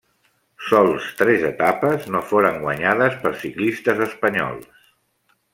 [0.69, 4.85] Sols tres etapes no foren guanyades per ciclistes espanyols.